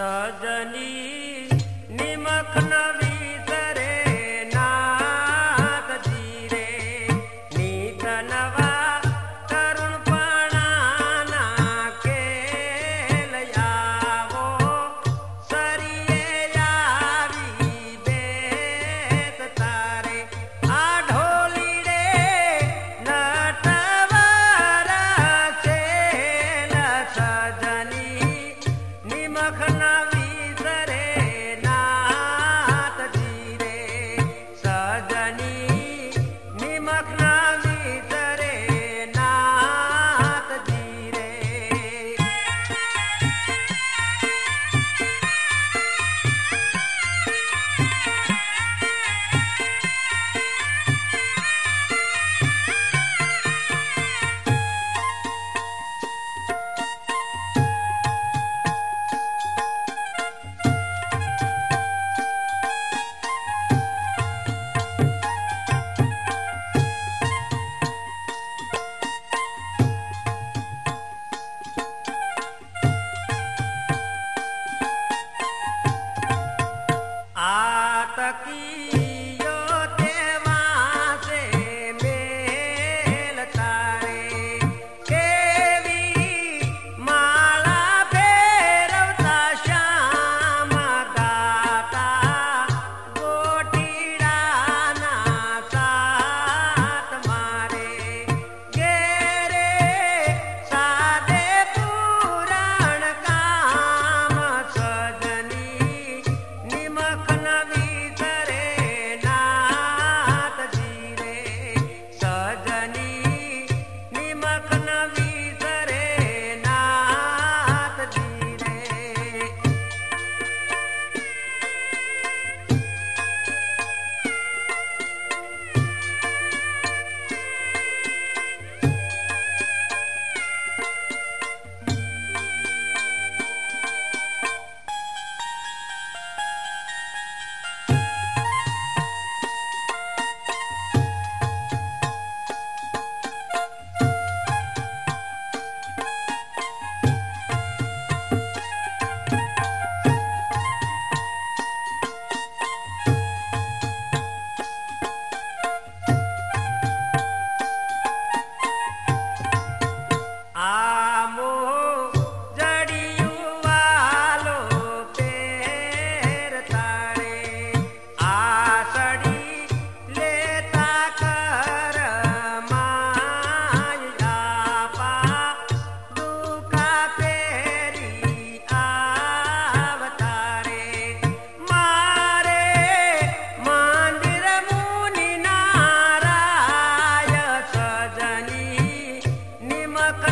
[0.00, 0.92] सजनी
[1.96, 3.09] निमख नवी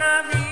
[0.00, 0.49] Navidad.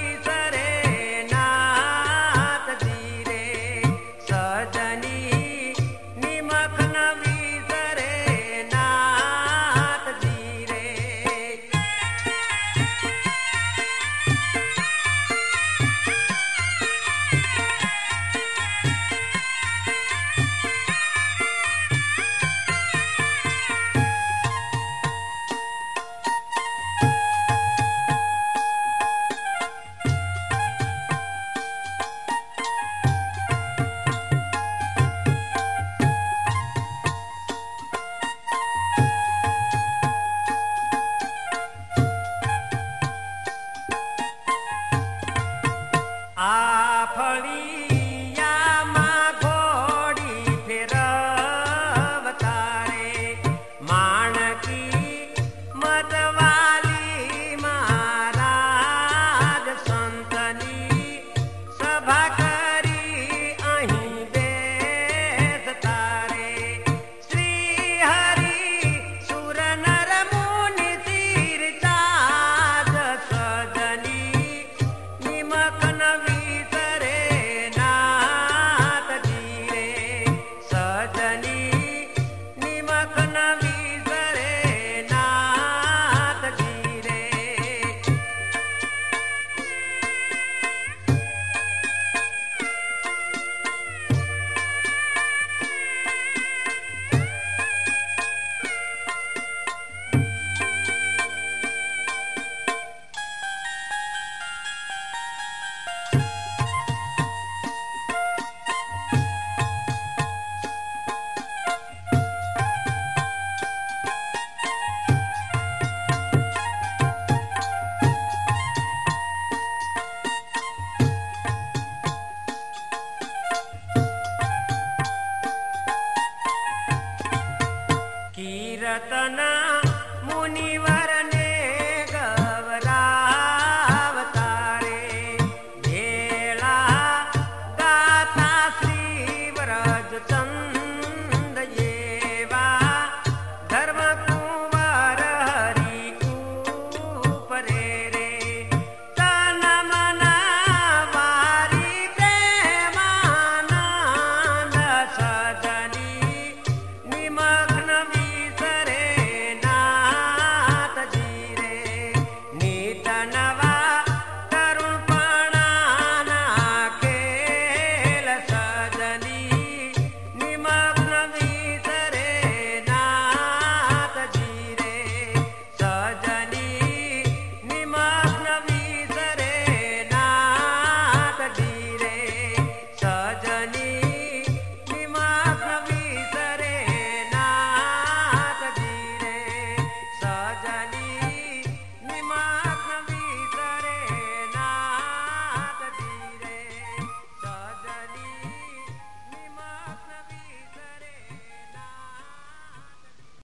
[128.99, 129.48] रतन